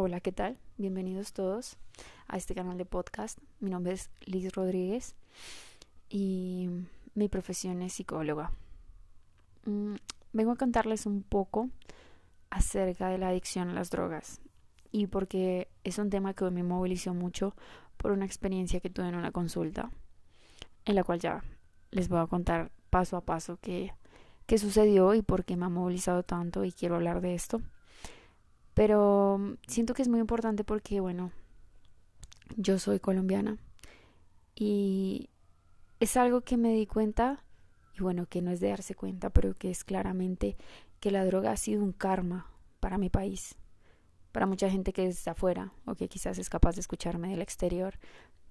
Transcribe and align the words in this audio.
Hola, 0.00 0.20
¿qué 0.20 0.30
tal? 0.30 0.56
Bienvenidos 0.76 1.32
todos 1.32 1.76
a 2.28 2.36
este 2.36 2.54
canal 2.54 2.78
de 2.78 2.84
podcast. 2.84 3.36
Mi 3.58 3.68
nombre 3.68 3.94
es 3.94 4.10
Liz 4.26 4.52
Rodríguez 4.52 5.16
y 6.08 6.68
mi 7.16 7.28
profesión 7.28 7.82
es 7.82 7.94
psicóloga. 7.94 8.52
Mm, 9.64 9.96
vengo 10.32 10.52
a 10.52 10.56
contarles 10.56 11.04
un 11.04 11.24
poco 11.24 11.70
acerca 12.48 13.08
de 13.08 13.18
la 13.18 13.30
adicción 13.30 13.70
a 13.70 13.72
las 13.72 13.90
drogas 13.90 14.40
y 14.92 15.08
porque 15.08 15.66
es 15.82 15.98
un 15.98 16.10
tema 16.10 16.32
que 16.32 16.48
me 16.52 16.62
movilizó 16.62 17.12
mucho 17.12 17.56
por 17.96 18.12
una 18.12 18.24
experiencia 18.24 18.78
que 18.78 18.90
tuve 18.90 19.08
en 19.08 19.16
una 19.16 19.32
consulta 19.32 19.90
en 20.84 20.94
la 20.94 21.02
cual 21.02 21.18
ya 21.18 21.42
les 21.90 22.08
voy 22.08 22.20
a 22.20 22.28
contar 22.28 22.70
paso 22.88 23.16
a 23.16 23.22
paso 23.22 23.58
qué, 23.60 23.94
qué 24.46 24.58
sucedió 24.58 25.14
y 25.14 25.22
por 25.22 25.44
qué 25.44 25.56
me 25.56 25.66
ha 25.66 25.70
movilizado 25.70 26.22
tanto 26.22 26.64
y 26.64 26.70
quiero 26.70 26.94
hablar 26.94 27.20
de 27.20 27.34
esto. 27.34 27.60
Pero 28.78 29.38
mm, 29.40 29.54
siento 29.66 29.92
que 29.92 30.02
es 30.02 30.08
muy 30.08 30.20
importante 30.20 30.62
porque, 30.62 31.00
bueno, 31.00 31.32
yo 32.56 32.78
soy 32.78 33.00
colombiana 33.00 33.58
y 34.54 35.30
es 35.98 36.16
algo 36.16 36.42
que 36.42 36.56
me 36.56 36.72
di 36.72 36.86
cuenta, 36.86 37.42
y 37.98 38.02
bueno, 38.04 38.26
que 38.26 38.40
no 38.40 38.52
es 38.52 38.60
de 38.60 38.68
darse 38.68 38.94
cuenta, 38.94 39.30
pero 39.30 39.54
que 39.54 39.72
es 39.72 39.82
claramente 39.82 40.56
que 41.00 41.10
la 41.10 41.24
droga 41.24 41.50
ha 41.50 41.56
sido 41.56 41.82
un 41.82 41.90
karma 41.90 42.52
para 42.78 42.98
mi 42.98 43.10
país. 43.10 43.56
Para 44.30 44.46
mucha 44.46 44.70
gente 44.70 44.92
que 44.92 45.08
es 45.08 45.26
afuera 45.26 45.72
o 45.84 45.96
que 45.96 46.08
quizás 46.08 46.38
es 46.38 46.48
capaz 46.48 46.76
de 46.76 46.82
escucharme 46.82 47.30
del 47.30 47.42
exterior, 47.42 47.98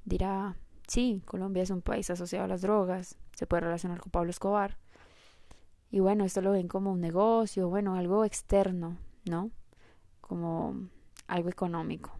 dirá, 0.04 0.58
sí, 0.90 1.22
Colombia 1.23 1.64
es 1.64 1.70
un 1.70 1.82
país 1.82 2.09
asociado 2.09 2.44
a 2.44 2.50
las 2.50 2.62
drogas, 2.64 3.18
se 3.34 3.48
puede 3.48 3.62
relacionar 3.62 4.02
con 4.02 4.12
Pablo 4.12 4.32
Escobar. 4.32 4.78
Y 5.90 6.02
bueno, 6.02 6.26
esto 6.26 6.42
lo 6.42 6.52
ven 6.52 6.68
como 6.68 6.92
un 6.92 7.00
negocio, 7.00 7.70
bueno, 7.70 7.96
algo 7.96 8.26
externo, 8.26 8.98
¿no? 9.23 9.52
Como 10.27 10.90
algo 11.27 11.49
económico. 11.49 12.12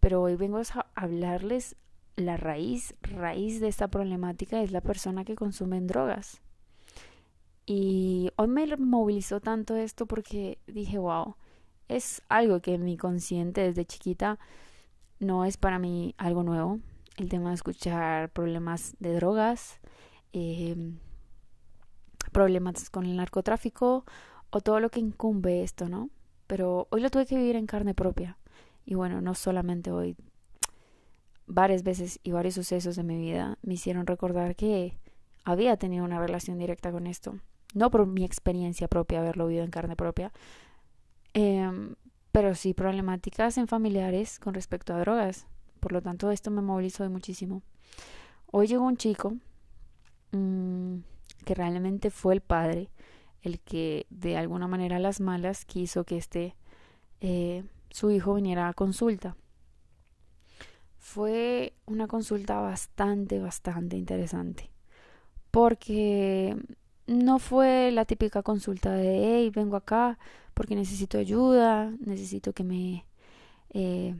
Pero 0.00 0.22
hoy 0.22 0.36
vengo 0.36 0.58
a 0.58 0.86
hablarles 0.94 1.76
la 2.16 2.36
raíz, 2.36 2.94
raíz 3.02 3.60
de 3.60 3.68
esta 3.68 3.88
problemática 3.88 4.62
es 4.62 4.72
la 4.72 4.80
persona 4.80 5.24
que 5.24 5.36
consume 5.36 5.80
drogas. 5.80 6.40
Y 7.66 8.30
hoy 8.36 8.48
me 8.48 8.76
movilizó 8.76 9.40
tanto 9.40 9.76
esto 9.76 10.06
porque 10.06 10.58
dije, 10.66 10.98
wow, 10.98 11.36
es 11.88 12.22
algo 12.28 12.60
que 12.60 12.78
mi 12.78 12.96
consciente 12.96 13.60
desde 13.62 13.84
chiquita 13.84 14.38
no 15.18 15.44
es 15.44 15.56
para 15.56 15.78
mí 15.78 16.14
algo 16.16 16.42
nuevo. 16.42 16.80
El 17.16 17.28
tema 17.28 17.50
de 17.50 17.56
escuchar 17.56 18.30
problemas 18.30 18.94
de 18.98 19.14
drogas, 19.14 19.80
em, 20.32 20.98
problemas 22.32 22.90
con 22.90 23.04
el 23.06 23.16
narcotráfico 23.16 24.04
o 24.50 24.60
todo 24.60 24.80
lo 24.80 24.90
que 24.90 25.00
incumbe 25.00 25.62
esto, 25.62 25.88
¿no? 25.88 26.10
Pero 26.46 26.88
hoy 26.90 27.00
lo 27.00 27.10
tuve 27.10 27.26
que 27.26 27.36
vivir 27.36 27.56
en 27.56 27.66
carne 27.66 27.94
propia. 27.94 28.38
Y 28.84 28.94
bueno, 28.94 29.20
no 29.20 29.34
solamente 29.34 29.90
hoy, 29.90 30.16
varias 31.46 31.82
veces 31.82 32.20
y 32.22 32.32
varios 32.32 32.54
sucesos 32.54 32.96
de 32.96 33.02
mi 33.02 33.16
vida 33.16 33.58
me 33.62 33.74
hicieron 33.74 34.06
recordar 34.06 34.56
que 34.56 34.98
había 35.44 35.76
tenido 35.76 36.04
una 36.04 36.18
relación 36.18 36.58
directa 36.58 36.90
con 36.92 37.06
esto. 37.06 37.38
No 37.74 37.90
por 37.90 38.06
mi 38.06 38.24
experiencia 38.24 38.88
propia, 38.88 39.20
haberlo 39.20 39.46
vivido 39.46 39.64
en 39.64 39.70
carne 39.70 39.96
propia, 39.96 40.32
em, 41.34 41.94
pero 42.32 42.54
sí 42.54 42.74
problemáticas 42.74 43.58
en 43.58 43.68
familiares 43.68 44.38
con 44.38 44.54
respecto 44.54 44.94
a 44.94 44.98
drogas. 45.00 45.46
Por 45.80 45.92
lo 45.92 46.02
tanto, 46.02 46.30
esto 46.30 46.50
me 46.50 46.62
movilizó 46.62 47.08
muchísimo. 47.10 47.62
Hoy 48.50 48.66
llegó 48.66 48.84
un 48.84 48.96
chico 48.96 49.36
mmm, 50.32 50.98
que 51.44 51.54
realmente 51.54 52.10
fue 52.10 52.34
el 52.34 52.40
padre 52.40 52.90
el 53.46 53.60
que 53.60 54.06
de 54.10 54.36
alguna 54.36 54.66
manera 54.66 54.98
las 54.98 55.20
malas 55.20 55.64
quiso 55.64 56.04
que 56.04 56.16
este 56.16 56.56
eh, 57.20 57.64
su 57.90 58.10
hijo 58.10 58.34
viniera 58.34 58.68
a 58.68 58.74
consulta. 58.74 59.36
Fue 60.98 61.72
una 61.86 62.08
consulta 62.08 62.60
bastante, 62.60 63.38
bastante 63.38 63.96
interesante. 63.96 64.70
Porque 65.50 66.56
no 67.06 67.38
fue 67.38 67.90
la 67.92 68.04
típica 68.04 68.42
consulta 68.42 68.92
de, 68.92 69.36
hey, 69.38 69.50
vengo 69.54 69.76
acá 69.76 70.18
porque 70.52 70.74
necesito 70.74 71.18
ayuda, 71.18 71.92
necesito 72.00 72.52
que 72.52 72.64
me 72.64 73.06
eh, 73.70 74.14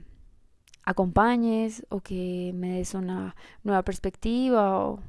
acompañes 0.83 1.85
o 1.89 1.99
que 1.99 2.53
me 2.55 2.77
des 2.77 2.93
una 2.93 3.35
nueva 3.63 3.83
perspectiva 3.83 4.79
o, 4.87 4.99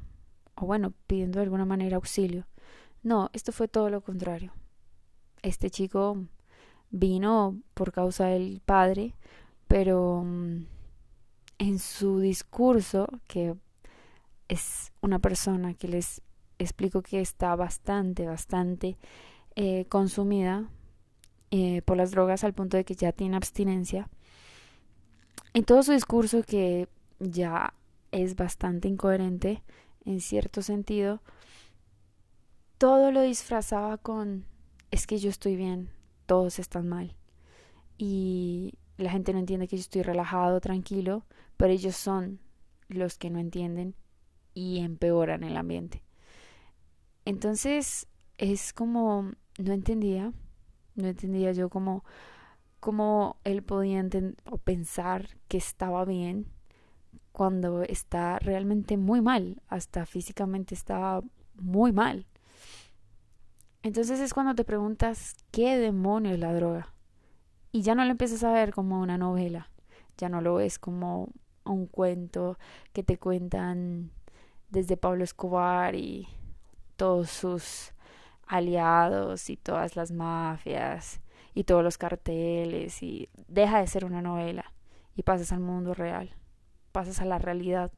o 0.56 0.66
bueno, 0.66 0.92
pidiendo 1.06 1.38
de 1.38 1.44
alguna 1.44 1.64
manera 1.64 1.96
auxilio. 1.96 2.46
No, 3.02 3.30
esto 3.32 3.52
fue 3.52 3.68
todo 3.68 3.90
lo 3.90 4.00
contrario. 4.00 4.52
Este 5.42 5.70
chico 5.70 6.24
vino 6.90 7.60
por 7.74 7.92
causa 7.92 8.26
del 8.26 8.60
padre, 8.64 9.14
pero 9.66 10.22
mm, 10.24 10.66
en 11.58 11.78
su 11.78 12.20
discurso, 12.20 13.08
que 13.26 13.54
es 14.48 14.92
una 15.00 15.18
persona 15.18 15.74
que 15.74 15.88
les 15.88 16.22
explico 16.58 17.02
que 17.02 17.20
está 17.20 17.54
bastante, 17.54 18.26
bastante 18.26 18.96
eh, 19.54 19.84
consumida 19.88 20.68
eh, 21.50 21.82
por 21.82 21.96
las 21.96 22.10
drogas 22.10 22.44
al 22.44 22.54
punto 22.54 22.76
de 22.76 22.84
que 22.84 22.94
ya 22.94 23.12
tiene 23.12 23.36
abstinencia, 23.36 24.08
en 25.54 25.64
todo 25.64 25.82
su 25.82 25.92
discurso 25.92 26.42
que 26.42 26.88
ya 27.20 27.74
es 28.12 28.36
bastante 28.36 28.88
incoherente 28.88 29.62
en 30.04 30.20
cierto 30.20 30.62
sentido, 30.62 31.20
todo 32.78 33.10
lo 33.10 33.22
disfrazaba 33.22 33.98
con 33.98 34.46
es 34.90 35.06
que 35.06 35.18
yo 35.18 35.28
estoy 35.28 35.56
bien, 35.56 35.90
todos 36.26 36.58
están 36.58 36.88
mal. 36.88 37.16
Y 37.98 38.74
la 38.96 39.10
gente 39.10 39.32
no 39.32 39.40
entiende 39.40 39.68
que 39.68 39.76
yo 39.76 39.80
estoy 39.80 40.02
relajado, 40.02 40.60
tranquilo, 40.60 41.26
pero 41.56 41.72
ellos 41.72 41.96
son 41.96 42.40
los 42.88 43.18
que 43.18 43.30
no 43.30 43.40
entienden 43.40 43.94
y 44.54 44.78
empeoran 44.78 45.44
el 45.44 45.56
ambiente. 45.56 46.02
Entonces 47.24 48.06
es 48.38 48.72
como 48.72 49.32
no 49.58 49.72
entendía, 49.72 50.32
no 50.94 51.08
entendía 51.08 51.52
yo 51.52 51.68
cómo, 51.68 52.04
cómo 52.80 53.36
él 53.44 53.62
podía 53.62 54.04
o 54.50 54.58
pensar 54.58 55.36
que 55.48 55.58
estaba 55.58 56.04
bien 56.04 56.46
cuando 57.32 57.82
está 57.82 58.38
realmente 58.38 58.96
muy 58.96 59.20
mal, 59.20 59.60
hasta 59.68 60.06
físicamente 60.06 60.74
estaba 60.74 61.22
muy 61.54 61.92
mal. 61.92 62.26
Entonces 63.82 64.18
es 64.18 64.34
cuando 64.34 64.56
te 64.56 64.64
preguntas, 64.64 65.36
¿qué 65.52 65.78
demonio 65.78 66.32
es 66.32 66.40
la 66.40 66.52
droga? 66.52 66.92
Y 67.70 67.82
ya 67.82 67.94
no 67.94 68.04
lo 68.04 68.10
empiezas 68.10 68.42
a 68.42 68.52
ver 68.52 68.72
como 68.72 69.00
una 69.00 69.18
novela, 69.18 69.70
ya 70.16 70.28
no 70.28 70.40
lo 70.40 70.56
ves 70.56 70.80
como 70.80 71.28
un 71.64 71.86
cuento 71.86 72.58
que 72.92 73.04
te 73.04 73.18
cuentan 73.18 74.10
desde 74.68 74.96
Pablo 74.96 75.22
Escobar 75.22 75.94
y 75.94 76.26
todos 76.96 77.30
sus 77.30 77.92
aliados 78.48 79.48
y 79.48 79.56
todas 79.56 79.94
las 79.94 80.10
mafias 80.10 81.20
y 81.54 81.62
todos 81.62 81.84
los 81.84 81.98
carteles 81.98 83.00
y 83.02 83.28
deja 83.46 83.78
de 83.78 83.86
ser 83.86 84.04
una 84.04 84.22
novela 84.22 84.72
y 85.14 85.22
pasas 85.22 85.52
al 85.52 85.60
mundo 85.60 85.94
real, 85.94 86.34
pasas 86.90 87.20
a 87.20 87.26
la 87.26 87.38
realidad 87.38 87.92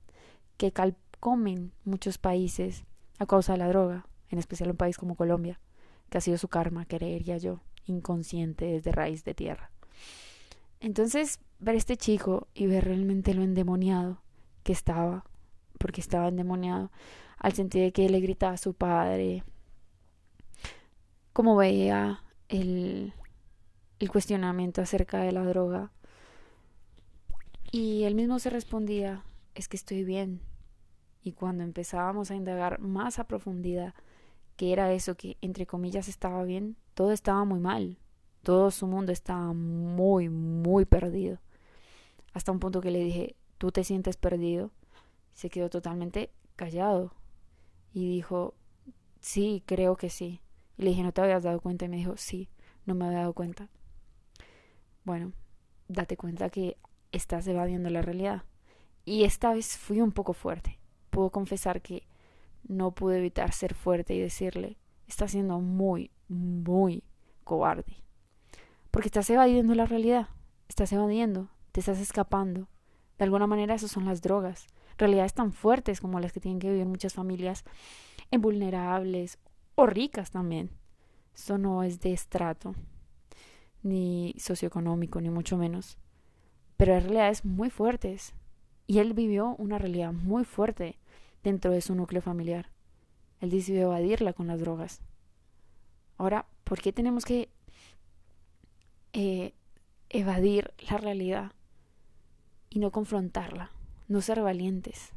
que 0.59 0.73
calcomen 0.73 1.73
muchos 1.85 2.19
países 2.19 2.85
a 3.19 3.25
causa 3.25 3.53
de 3.53 3.59
la 3.59 3.69
droga, 3.69 4.07
en 4.29 4.39
especial 4.39 4.71
un 4.71 4.77
país 4.77 4.99
como 4.99 5.15
Colombia 5.15 5.59
que 6.11 6.19
ha 6.19 6.21
sido 6.21 6.37
su 6.37 6.49
karma, 6.49 6.85
creería 6.85 7.39
yo, 7.39 7.61
inconsciente 7.87 8.67
desde 8.67 8.93
raíz 8.93 9.25
de 9.25 9.35
tierra. 9.35 9.71
Entonces, 10.81 11.41
ver 11.59 11.75
a 11.75 11.79
este 11.79 11.97
chico 11.97 12.49
y 12.55 12.67
ver 12.67 12.85
realmente 12.85 13.35
lo 13.35 13.43
endemoniado 13.43 14.21
que 14.63 14.73
estaba, 14.73 15.25
porque 15.79 16.01
estaba 16.01 16.29
endemoniado, 16.29 16.91
al 17.39 17.53
sentir 17.53 17.83
de 17.83 17.93
que 17.93 18.09
le 18.09 18.21
gritaba 18.21 18.55
a 18.55 18.59
su 18.59 18.75
padre, 18.75 19.45
como 21.33 21.57
veía 21.57 22.23
el, 22.49 23.15
el 23.99 24.11
cuestionamiento 24.11 24.83
acerca 24.83 25.21
de 25.21 25.33
la 25.33 25.45
droga, 25.45 25.93
y 27.73 28.03
él 28.03 28.15
mismo 28.15 28.39
se 28.41 28.51
respondía, 28.51 29.23
es 29.55 29.69
que 29.69 29.77
estoy 29.77 30.03
bien. 30.03 30.41
Y 31.23 31.33
cuando 31.33 31.63
empezábamos 31.63 32.31
a 32.31 32.35
indagar 32.35 32.81
más 32.81 33.19
a 33.19 33.25
profundidad, 33.25 33.95
que 34.61 34.75
era 34.75 34.93
eso, 34.93 35.17
que 35.17 35.39
entre 35.41 35.65
comillas 35.65 36.07
estaba 36.07 36.45
bien, 36.45 36.77
todo 36.93 37.13
estaba 37.13 37.47
muy 37.47 37.61
mal, 37.61 37.97
todo 38.43 38.71
su 38.71 38.87
mundo 38.87 39.11
estaba 39.11 39.55
muy, 39.55 40.29
muy 40.29 40.85
perdido. 40.85 41.39
Hasta 42.35 42.53
un 42.53 42.61
punto 42.61 42.83
que 42.83 42.91
le 42.91 43.03
dije, 43.03 43.37
¿tú 43.57 43.73
te 43.73 43.85
sientes 43.85 44.19
perdido? 44.19 44.71
Se 45.33 45.49
quedó 45.49 45.71
totalmente 45.71 46.31
callado 46.57 47.15
y 47.95 48.07
dijo, 48.07 48.53
sí, 49.21 49.63
creo 49.65 49.97
que 49.97 50.11
sí. 50.11 50.43
Y 50.77 50.83
le 50.83 50.91
dije, 50.91 51.05
¿no 51.05 51.13
te 51.13 51.23
habías 51.23 51.43
dado 51.43 51.59
cuenta? 51.63 51.87
Y 51.87 51.89
me 51.89 51.97
dijo, 51.97 52.19
sí, 52.19 52.51
no 52.85 52.95
me 52.95 53.07
había 53.07 53.21
dado 53.21 53.33
cuenta. 53.33 53.71
Bueno, 55.05 55.33
date 55.89 56.19
cuenta 56.19 56.51
que 56.51 56.77
estás 57.13 57.47
evadiendo 57.47 57.89
la 57.89 58.03
realidad. 58.03 58.45
Y 59.07 59.25
esta 59.25 59.55
vez 59.55 59.79
fui 59.79 60.03
un 60.03 60.13
poco 60.13 60.35
fuerte. 60.35 60.79
Puedo 61.09 61.31
confesar 61.31 61.81
que 61.81 62.03
no 62.67 62.93
pude 62.93 63.19
evitar 63.19 63.53
ser 63.53 63.75
fuerte 63.75 64.15
y 64.15 64.21
decirle, 64.21 64.79
estás 65.07 65.33
siendo 65.33 65.61
muy, 65.61 66.11
muy 66.29 67.03
cobarde. 67.45 67.97
Porque 68.91 69.09
estás 69.09 69.29
evadiendo 69.31 69.75
la 69.75 69.87
realidad. 69.87 70.29
estás 70.69 70.93
evadiendo, 70.93 71.49
te 71.73 71.81
estás 71.81 71.99
escapando. 71.99 72.69
De 73.19 73.25
alguna 73.25 73.47
manera, 73.47 73.75
eso 73.75 73.89
son 73.89 74.05
las 74.05 74.23
drogas. 74.23 74.69
Realidades 74.97 75.35
tan 75.35 75.53
fuertes 75.53 76.01
como 76.01 76.21
las 76.21 76.33
que 76.33 76.41
tienen 76.41 76.61
que 76.61 76.71
vivir 76.71 76.87
muchas 76.87 77.15
familias 77.15 77.65
vulnerables 78.31 79.39
o 79.75 79.87
ricas 79.87 80.31
también. 80.31 80.71
Eso 81.35 81.59
no 81.59 81.83
es 81.83 82.01
de 82.01 82.13
estrato, 82.13 82.75
ni 83.83 84.35
socioeconómico, 84.39 85.21
ni 85.21 85.31
mucho 85.31 85.57
menos. 85.57 85.99
Pero 86.77 86.95
hay 86.95 87.01
realidades 87.01 87.45
muy 87.45 87.71
fuertes. 87.71 88.33
Y 88.87 88.99
él 88.99 89.13
vivió 89.13 89.57
una 89.57 89.79
realidad 89.79 90.13
muy 90.13 90.45
fuerte 90.45 91.00
dentro 91.43 91.73
de 91.73 91.81
su 91.81 91.95
núcleo 91.95 92.23
familiar. 92.23 92.71
Él 93.41 93.51
decidió 93.51 93.83
evadirla 93.83 94.33
con 94.33 94.47
las 94.47 94.61
drogas. 94.61 95.01
Ahora, 96.19 96.47
¿por 96.65 96.81
qué 96.81 96.93
tenemos 96.93 97.25
que 97.25 97.49
eh, 99.13 99.55
evadir 100.11 100.73
la 100.91 100.99
realidad 100.99 101.53
y 102.69 102.79
no 102.79 102.91
confrontarla? 102.91 103.71
No 104.09 104.21
ser 104.21 104.43
valientes. 104.43 105.11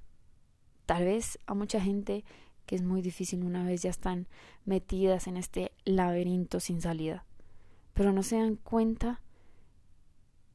Tal 0.86 1.06
vez 1.06 1.40
a 1.46 1.54
mucha 1.54 1.82
gente 1.82 2.24
que 2.66 2.76
es 2.76 2.82
muy 2.82 3.02
difícil 3.02 3.44
una 3.44 3.66
vez 3.66 3.82
ya 3.82 3.90
están 3.90 4.28
metidas 4.66 5.28
en 5.28 5.36
este 5.36 5.74
laberinto 5.84 6.62
sin 6.62 6.82
salida, 6.82 7.26
pero 7.94 8.14
no 8.14 8.24
se 8.24 8.38
dan 8.38 8.56
cuenta 8.56 9.22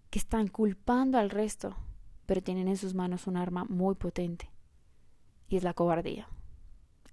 que 0.09 0.19
están 0.19 0.49
culpando 0.49 1.19
al 1.19 1.29
resto, 1.29 1.76
pero 2.25 2.43
tienen 2.43 2.69
en 2.69 2.79
sus 2.79 2.94
manos 2.94 3.26
un 3.26 3.37
arma 3.37 3.64
muy 3.64 3.94
potente 3.94 4.50
y 5.49 5.56
es 5.56 5.65
la 5.65 5.75
cobardía. 5.75 6.29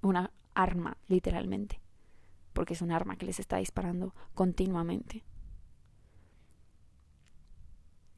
Una 0.02 0.32
arma, 0.54 0.98
literalmente, 1.08 1.80
porque 2.54 2.74
es 2.74 2.82
un 2.82 2.92
arma 2.92 3.18
que 3.18 3.26
les 3.26 3.40
está 3.40 3.58
disparando 3.58 4.14
continuamente. 4.34 5.24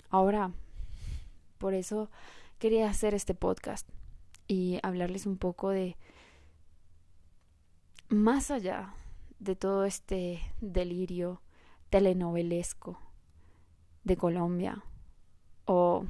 Ahora, 0.10 0.52
por 1.58 1.74
eso 1.74 2.10
quería 2.60 2.90
hacer 2.90 3.14
este 3.14 3.34
podcast 3.34 3.88
y 4.48 4.80
hablarles 4.84 5.26
un 5.26 5.38
poco 5.38 5.70
de 5.70 5.98
más 8.10 8.52
allá 8.52 8.94
de 9.40 9.56
todo 9.56 9.86
este 9.86 10.42
delirio 10.62 11.42
telenovelesco 11.90 13.00
de 14.04 14.16
Colombia 14.16 14.84
o 15.66 16.06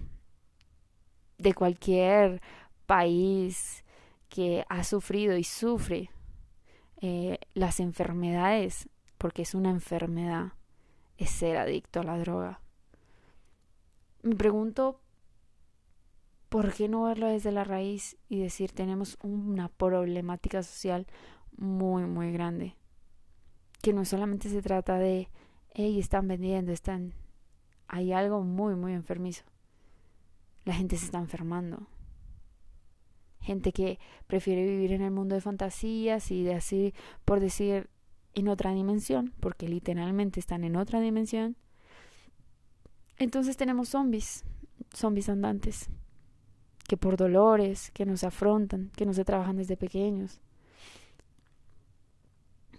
de 1.37 1.53
cualquier 1.53 2.41
país 2.85 3.83
que 4.29 4.65
ha 4.69 4.83
sufrido 4.83 5.37
y 5.37 5.43
sufre 5.43 6.09
eh, 7.01 7.39
las 7.53 7.79
enfermedades, 7.79 8.89
porque 9.17 9.43
es 9.43 9.53
una 9.53 9.69
enfermedad, 9.69 10.53
es 11.17 11.29
ser 11.29 11.57
adicto 11.57 12.01
a 12.01 12.03
la 12.03 12.17
droga. 12.17 12.61
Me 14.23 14.35
pregunto, 14.35 14.99
¿por 16.49 16.73
qué 16.73 16.87
no 16.87 17.03
verlo 17.03 17.27
desde 17.27 17.51
la 17.51 17.63
raíz 17.63 18.17
y 18.29 18.39
decir 18.39 18.71
tenemos 18.71 19.17
una 19.21 19.69
problemática 19.69 20.63
social 20.63 21.07
muy, 21.55 22.05
muy 22.05 22.31
grande? 22.31 22.75
Que 23.81 23.93
no 23.93 24.05
solamente 24.05 24.49
se 24.49 24.61
trata 24.61 24.97
de, 24.97 25.29
hey, 25.73 25.99
están 25.99 26.27
vendiendo, 26.27 26.71
están... 26.71 27.13
Hay 27.87 28.11
algo 28.11 28.41
muy, 28.41 28.75
muy 28.75 28.91
enfermizo. 28.91 29.45
La 30.65 30.73
gente 30.73 30.97
se 30.97 31.05
está 31.05 31.19
enfermando 31.19 31.87
gente 33.47 33.71
que 33.71 33.97
prefiere 34.27 34.65
vivir 34.65 34.91
en 34.91 35.01
el 35.01 35.11
mundo 35.11 35.35
de 35.35 35.41
fantasías 35.41 36.31
y 36.31 36.43
de 36.43 36.53
así, 36.53 36.93
por 37.25 37.39
decir, 37.39 37.89
en 38.33 38.49
otra 38.49 38.73
dimensión, 38.73 39.33
porque 39.39 39.67
literalmente 39.67 40.39
están 40.39 40.63
en 40.63 40.75
otra 40.75 40.99
dimensión. 40.99 41.55
Entonces 43.17 43.57
tenemos 43.57 43.89
zombies, 43.89 44.43
zombies 44.93 45.29
andantes, 45.29 45.89
que 46.87 46.97
por 46.97 47.15
dolores, 47.15 47.89
que 47.91 48.05
nos 48.05 48.23
afrontan, 48.23 48.91
que 48.95 49.05
no 49.05 49.13
se 49.13 49.25
trabajan 49.25 49.55
desde 49.55 49.77
pequeños, 49.77 50.39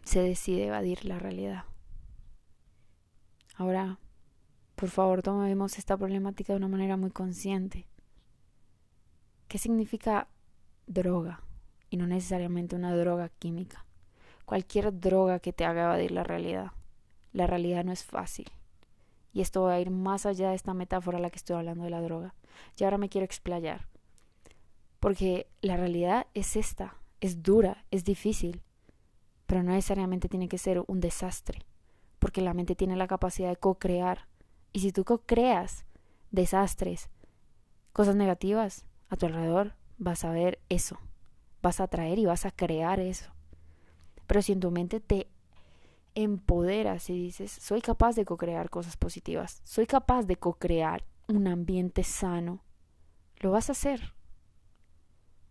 se 0.04 0.20
decide 0.20 0.66
evadir 0.66 1.04
la 1.04 1.18
realidad. 1.18 1.64
Ahora, 3.56 3.98
por 4.76 4.90
favor, 4.90 5.22
tomemos 5.22 5.78
esta 5.78 5.96
problemática 5.96 6.52
de 6.52 6.58
una 6.58 6.68
manera 6.68 6.96
muy 6.96 7.10
consciente. 7.10 7.86
¿Qué 9.48 9.58
significa 9.58 10.28
droga 10.88 11.42
y 11.90 11.96
no 11.96 12.06
necesariamente 12.06 12.76
una 12.76 12.96
droga 12.96 13.28
química. 13.28 13.84
Cualquier 14.44 14.98
droga 14.98 15.38
que 15.38 15.52
te 15.52 15.64
haga 15.64 15.84
evadir 15.84 16.10
la 16.10 16.24
realidad. 16.24 16.72
La 17.32 17.46
realidad 17.46 17.84
no 17.84 17.92
es 17.92 18.04
fácil. 18.04 18.50
Y 19.32 19.42
esto 19.42 19.62
va 19.62 19.74
a 19.74 19.80
ir 19.80 19.90
más 19.90 20.26
allá 20.26 20.50
de 20.50 20.56
esta 20.56 20.74
metáfora 20.74 21.18
a 21.18 21.20
la 21.20 21.30
que 21.30 21.36
estoy 21.36 21.56
hablando 21.56 21.84
de 21.84 21.90
la 21.90 22.00
droga. 22.00 22.34
Y 22.76 22.84
ahora 22.84 22.98
me 22.98 23.08
quiero 23.08 23.24
explayar. 23.24 23.86
Porque 25.00 25.46
la 25.60 25.76
realidad 25.76 26.26
es 26.34 26.56
esta, 26.56 26.96
es 27.20 27.42
dura, 27.42 27.84
es 27.90 28.04
difícil, 28.04 28.62
pero 29.46 29.62
no 29.62 29.72
necesariamente 29.72 30.28
tiene 30.28 30.48
que 30.48 30.58
ser 30.58 30.82
un 30.86 31.00
desastre, 31.00 31.64
porque 32.18 32.42
la 32.42 32.52
mente 32.52 32.74
tiene 32.74 32.96
la 32.96 33.06
capacidad 33.06 33.48
de 33.48 33.56
co-crear. 33.56 34.26
Y 34.72 34.80
si 34.80 34.92
tú 34.92 35.04
co-creas 35.04 35.84
desastres, 36.30 37.10
cosas 37.92 38.16
negativas 38.16 38.84
a 39.08 39.16
tu 39.16 39.26
alrededor, 39.26 39.74
vas 39.98 40.24
a 40.24 40.30
ver 40.30 40.60
eso, 40.68 40.98
vas 41.62 41.80
a 41.80 41.88
traer 41.88 42.18
y 42.18 42.26
vas 42.26 42.46
a 42.46 42.50
crear 42.50 43.00
eso. 43.00 43.30
Pero 44.26 44.42
si 44.42 44.52
en 44.52 44.60
tu 44.60 44.70
mente 44.70 45.00
te 45.00 45.28
empoderas 46.14 47.10
y 47.10 47.14
dices, 47.14 47.50
soy 47.50 47.80
capaz 47.80 48.14
de 48.16 48.24
co-crear 48.24 48.70
cosas 48.70 48.96
positivas, 48.96 49.60
soy 49.64 49.86
capaz 49.86 50.24
de 50.24 50.36
co-crear 50.36 51.04
un 51.28 51.46
ambiente 51.46 52.02
sano, 52.04 52.60
lo 53.40 53.50
vas 53.50 53.68
a 53.68 53.72
hacer. 53.72 54.14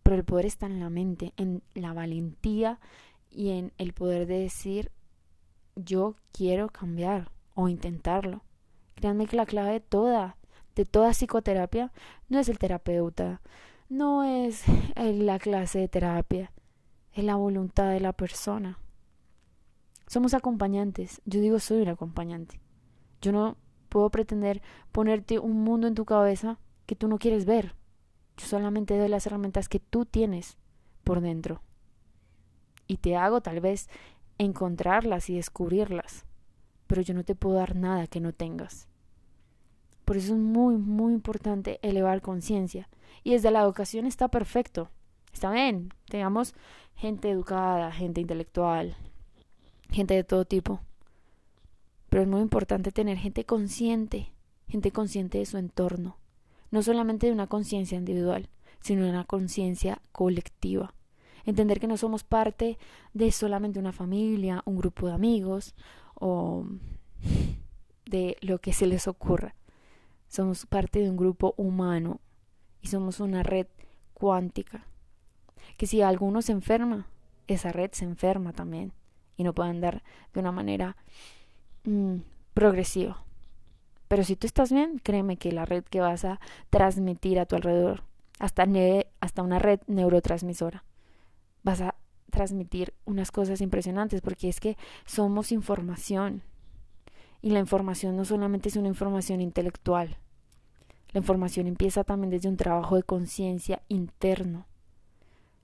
Pero 0.02 0.16
el 0.16 0.24
poder 0.24 0.46
está 0.46 0.66
en 0.66 0.80
la 0.80 0.90
mente, 0.90 1.32
en 1.36 1.62
la 1.74 1.92
valentía 1.92 2.80
y 3.30 3.50
en 3.50 3.72
el 3.78 3.92
poder 3.92 4.26
de 4.26 4.38
decir, 4.40 4.90
yo 5.76 6.16
quiero 6.32 6.68
cambiar 6.68 7.30
o 7.54 7.68
intentarlo. 7.68 8.42
Créanme 8.94 9.26
que 9.26 9.36
la 9.36 9.46
clave 9.46 9.72
de 9.72 9.80
toda, 9.80 10.36
de 10.74 10.84
toda 10.84 11.12
psicoterapia 11.12 11.92
no 12.28 12.38
es 12.38 12.48
el 12.48 12.58
terapeuta, 12.58 13.40
no 13.88 14.24
es 14.24 14.64
la 14.96 15.38
clase 15.38 15.78
de 15.78 15.88
terapia, 15.88 16.52
es 17.12 17.24
la 17.24 17.36
voluntad 17.36 17.90
de 17.90 18.00
la 18.00 18.12
persona. 18.12 18.78
Somos 20.06 20.34
acompañantes. 20.34 21.20
Yo 21.24 21.40
digo 21.40 21.58
soy 21.58 21.82
un 21.82 21.88
acompañante. 21.88 22.60
Yo 23.20 23.32
no 23.32 23.56
puedo 23.88 24.10
pretender 24.10 24.62
ponerte 24.92 25.38
un 25.38 25.62
mundo 25.62 25.86
en 25.86 25.94
tu 25.94 26.04
cabeza 26.04 26.58
que 26.86 26.96
tú 26.96 27.08
no 27.08 27.18
quieres 27.18 27.44
ver. 27.44 27.74
Yo 28.36 28.46
solamente 28.46 28.96
doy 28.96 29.08
las 29.08 29.26
herramientas 29.26 29.68
que 29.68 29.80
tú 29.80 30.06
tienes 30.06 30.58
por 31.04 31.20
dentro. 31.20 31.62
Y 32.86 32.98
te 32.98 33.16
hago 33.16 33.40
tal 33.40 33.60
vez 33.60 33.88
encontrarlas 34.38 35.28
y 35.28 35.36
descubrirlas. 35.36 36.24
Pero 36.86 37.02
yo 37.02 37.12
no 37.12 37.24
te 37.24 37.34
puedo 37.34 37.56
dar 37.56 37.76
nada 37.76 38.06
que 38.06 38.20
no 38.20 38.32
tengas. 38.32 38.87
Por 40.08 40.16
eso 40.16 40.32
es 40.32 40.40
muy, 40.40 40.78
muy 40.78 41.12
importante 41.12 41.80
elevar 41.82 42.22
conciencia 42.22 42.88
y 43.24 43.32
desde 43.32 43.50
la 43.50 43.60
educación 43.60 44.06
está 44.06 44.28
perfecto. 44.28 44.88
Está 45.34 45.50
bien, 45.50 45.92
tengamos 46.08 46.54
gente 46.94 47.28
educada, 47.28 47.92
gente 47.92 48.22
intelectual, 48.22 48.96
gente 49.90 50.14
de 50.14 50.24
todo 50.24 50.46
tipo. 50.46 50.80
Pero 52.08 52.22
es 52.22 52.28
muy 52.28 52.40
importante 52.40 52.90
tener 52.90 53.18
gente 53.18 53.44
consciente, 53.44 54.32
gente 54.66 54.92
consciente 54.92 55.36
de 55.36 55.44
su 55.44 55.58
entorno, 55.58 56.16
no 56.70 56.82
solamente 56.82 57.26
de 57.26 57.34
una 57.34 57.46
conciencia 57.46 57.98
individual, 57.98 58.48
sino 58.80 59.04
de 59.04 59.10
una 59.10 59.24
conciencia 59.24 60.00
colectiva. 60.12 60.94
Entender 61.44 61.80
que 61.80 61.86
no 61.86 61.98
somos 61.98 62.24
parte 62.24 62.78
de 63.12 63.30
solamente 63.30 63.78
una 63.78 63.92
familia, 63.92 64.62
un 64.64 64.78
grupo 64.78 65.08
de 65.08 65.12
amigos 65.12 65.74
o 66.14 66.64
de 68.06 68.38
lo 68.40 68.58
que 68.58 68.72
se 68.72 68.86
les 68.86 69.06
ocurra. 69.06 69.54
Somos 70.28 70.66
parte 70.66 71.00
de 71.00 71.10
un 71.10 71.16
grupo 71.16 71.54
humano 71.56 72.20
y 72.80 72.88
somos 72.88 73.20
una 73.20 73.42
red 73.42 73.66
cuántica. 74.14 74.86
Que 75.76 75.86
si 75.86 76.02
alguno 76.02 76.42
se 76.42 76.52
enferma, 76.52 77.08
esa 77.46 77.72
red 77.72 77.90
se 77.92 78.04
enferma 78.04 78.52
también 78.52 78.92
y 79.36 79.44
no 79.44 79.54
puede 79.54 79.70
andar 79.70 80.02
de 80.34 80.40
una 80.40 80.52
manera 80.52 80.96
mm, 81.84 82.16
progresiva. 82.54 83.24
Pero 84.08 84.24
si 84.24 84.36
tú 84.36 84.46
estás 84.46 84.72
bien, 84.72 84.98
créeme 85.02 85.36
que 85.36 85.52
la 85.52 85.64
red 85.64 85.84
que 85.84 86.00
vas 86.00 86.24
a 86.24 86.40
transmitir 86.70 87.38
a 87.38 87.46
tu 87.46 87.56
alrededor, 87.56 88.04
hasta, 88.38 88.66
hasta 89.20 89.42
una 89.42 89.58
red 89.58 89.80
neurotransmisora, 89.86 90.84
vas 91.62 91.80
a 91.80 91.94
transmitir 92.30 92.94
unas 93.04 93.30
cosas 93.30 93.60
impresionantes 93.60 94.20
porque 94.20 94.48
es 94.48 94.60
que 94.60 94.76
somos 95.04 95.52
información. 95.52 96.42
Y 97.40 97.50
la 97.50 97.60
información 97.60 98.16
no 98.16 98.24
solamente 98.24 98.68
es 98.68 98.76
una 98.76 98.88
información 98.88 99.40
intelectual, 99.40 100.18
la 101.12 101.20
información 101.20 101.66
empieza 101.66 102.04
también 102.04 102.30
desde 102.30 102.48
un 102.48 102.56
trabajo 102.56 102.96
de 102.96 103.02
conciencia 103.02 103.82
interno. 103.88 104.66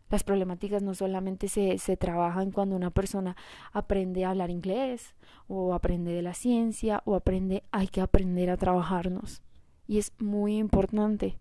Las 0.09 0.25
problemáticas 0.25 0.83
no 0.83 0.95
solamente 0.95 1.49
se, 1.49 1.79
se, 1.79 1.97
trabajan 1.97 2.51
cuando 2.51 2.77
una 2.77 2.91
persona 2.91 3.37
aprende 3.73 4.25
a 4.25 4.31
hablar 4.31 4.51
inglés 4.51 5.15
o 5.49 5.75
aprende 5.75 6.13
de 6.13 6.23
la 6.23 6.35
ciencia 6.35 7.03
o 7.05 7.15
aprende, 7.15 7.65
hay 7.73 7.89
que 7.89 8.01
aprender 8.01 8.49
a 8.51 8.57
trabajarnos. 8.57 9.43
Y 9.87 9.99
es 9.99 10.13
muy 10.19 10.57
importante 10.57 11.39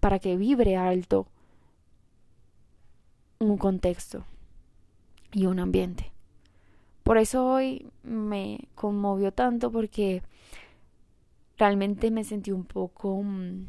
para 0.00 0.18
que 0.18 0.36
vibre 0.36 0.76
alto 0.76 1.28
un 3.38 3.56
contexto 3.56 4.24
y 5.32 5.46
un 5.46 5.60
ambiente. 5.60 6.12
Por 7.08 7.16
eso 7.16 7.46
hoy 7.46 7.86
me 8.02 8.68
conmovió 8.74 9.32
tanto 9.32 9.72
porque 9.72 10.22
realmente 11.56 12.10
me 12.10 12.22
sentí 12.22 12.52
un 12.52 12.66
poco 12.66 13.22
mm, 13.22 13.64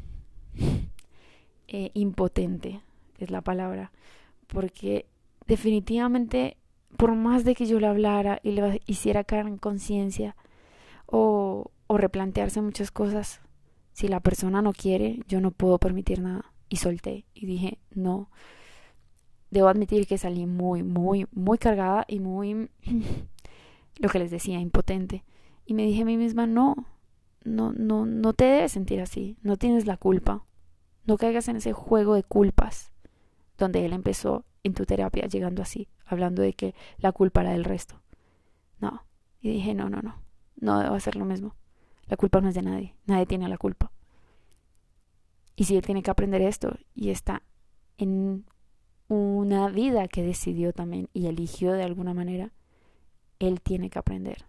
eh, 1.68 1.90
impotente, 1.94 2.82
es 3.16 3.30
la 3.30 3.40
palabra, 3.40 3.92
porque 4.46 5.06
definitivamente 5.46 6.58
por 6.98 7.14
más 7.14 7.44
de 7.44 7.54
que 7.54 7.64
yo 7.64 7.80
le 7.80 7.86
hablara 7.86 8.40
y 8.42 8.50
le 8.50 8.82
hiciera 8.84 9.24
caer 9.24 9.46
en 9.46 9.56
conciencia 9.56 10.36
o, 11.06 11.70
o 11.86 11.96
replantearse 11.96 12.60
muchas 12.60 12.90
cosas, 12.90 13.40
si 13.94 14.08
la 14.08 14.20
persona 14.20 14.60
no 14.60 14.74
quiere, 14.74 15.20
yo 15.28 15.40
no 15.40 15.50
puedo 15.50 15.78
permitir 15.78 16.20
nada. 16.20 16.52
Y 16.68 16.76
solté 16.76 17.24
y 17.32 17.46
dije, 17.46 17.78
no. 17.90 18.28
Debo 19.50 19.68
admitir 19.68 20.06
que 20.06 20.18
salí 20.18 20.46
muy, 20.46 20.82
muy, 20.82 21.26
muy 21.32 21.58
cargada 21.58 22.04
y 22.08 22.20
muy, 22.20 22.70
lo 23.98 24.08
que 24.08 24.18
les 24.18 24.30
decía, 24.30 24.60
impotente. 24.60 25.24
Y 25.66 25.74
me 25.74 25.84
dije 25.84 26.02
a 26.02 26.04
mí 26.04 26.16
misma, 26.16 26.46
no, 26.46 26.86
no, 27.44 27.72
no, 27.72 28.06
no 28.06 28.32
te 28.32 28.44
debes 28.44 28.72
sentir 28.72 29.00
así, 29.00 29.36
no 29.42 29.56
tienes 29.56 29.86
la 29.86 29.96
culpa. 29.96 30.44
No 31.06 31.16
caigas 31.16 31.48
en 31.48 31.56
ese 31.56 31.72
juego 31.72 32.14
de 32.14 32.22
culpas 32.22 32.92
donde 33.58 33.84
él 33.84 33.92
empezó 33.92 34.44
en 34.62 34.74
tu 34.74 34.84
terapia 34.84 35.26
llegando 35.26 35.62
así, 35.62 35.88
hablando 36.06 36.42
de 36.42 36.52
que 36.52 36.74
la 36.98 37.12
culpa 37.12 37.40
era 37.42 37.52
del 37.52 37.64
resto. 37.64 38.00
No. 38.78 39.04
Y 39.40 39.50
dije, 39.50 39.74
no, 39.74 39.88
no, 39.88 40.00
no, 40.02 40.22
no 40.56 40.80
debo 40.80 40.94
hacer 40.94 41.16
lo 41.16 41.24
mismo. 41.24 41.54
La 42.06 42.16
culpa 42.16 42.40
no 42.40 42.48
es 42.48 42.54
de 42.54 42.62
nadie, 42.62 42.94
nadie 43.06 43.26
tiene 43.26 43.48
la 43.48 43.58
culpa. 43.58 43.90
Y 45.56 45.64
si 45.64 45.76
él 45.76 45.82
tiene 45.84 46.02
que 46.02 46.10
aprender 46.10 46.42
esto 46.42 46.76
y 46.94 47.10
está 47.10 47.42
en 47.98 48.44
una 49.10 49.68
vida 49.68 50.06
que 50.06 50.22
decidió 50.22 50.72
también 50.72 51.08
y 51.12 51.26
eligió 51.26 51.72
de 51.72 51.82
alguna 51.82 52.14
manera, 52.14 52.52
él 53.40 53.60
tiene 53.60 53.90
que 53.90 53.98
aprender. 53.98 54.44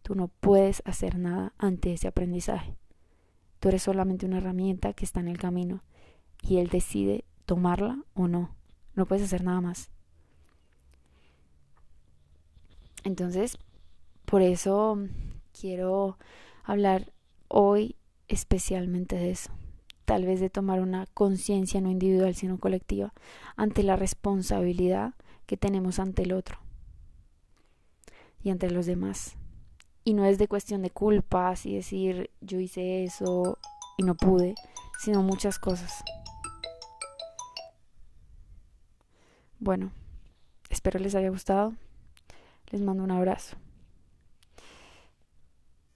Tú 0.00 0.14
no 0.14 0.28
puedes 0.28 0.82
hacer 0.86 1.18
nada 1.18 1.52
ante 1.58 1.92
ese 1.92 2.08
aprendizaje. 2.08 2.74
Tú 3.60 3.68
eres 3.68 3.82
solamente 3.82 4.24
una 4.24 4.38
herramienta 4.38 4.94
que 4.94 5.04
está 5.04 5.20
en 5.20 5.28
el 5.28 5.36
camino 5.36 5.84
y 6.40 6.56
él 6.56 6.68
decide 6.68 7.26
tomarla 7.44 8.02
o 8.14 8.28
no. 8.28 8.56
No 8.94 9.04
puedes 9.04 9.24
hacer 9.24 9.44
nada 9.44 9.60
más. 9.60 9.90
Entonces, 13.04 13.58
por 14.24 14.40
eso 14.40 14.98
quiero 15.52 16.16
hablar 16.64 17.12
hoy 17.48 17.96
especialmente 18.26 19.16
de 19.16 19.32
eso. 19.32 19.52
Tal 20.04 20.26
vez 20.26 20.40
de 20.40 20.50
tomar 20.50 20.80
una 20.80 21.06
conciencia 21.14 21.80
no 21.80 21.90
individual 21.90 22.34
sino 22.34 22.58
colectiva 22.58 23.12
ante 23.56 23.82
la 23.82 23.96
responsabilidad 23.96 25.14
que 25.46 25.56
tenemos 25.56 25.98
ante 25.98 26.22
el 26.22 26.32
otro 26.32 26.58
y 28.42 28.50
ante 28.50 28.70
los 28.70 28.86
demás. 28.86 29.36
Y 30.04 30.14
no 30.14 30.24
es 30.24 30.38
de 30.38 30.48
cuestión 30.48 30.82
de 30.82 30.90
culpas 30.90 31.66
y 31.66 31.74
decir 31.74 32.30
yo 32.40 32.58
hice 32.58 33.04
eso 33.04 33.58
y 33.96 34.02
no 34.02 34.16
pude, 34.16 34.54
sino 34.98 35.22
muchas 35.22 35.58
cosas. 35.58 36.02
Bueno, 39.58 39.92
espero 40.70 40.98
les 40.98 41.14
haya 41.14 41.28
gustado. 41.28 41.74
Les 42.70 42.80
mando 42.80 43.04
un 43.04 43.12
abrazo. 43.12 43.56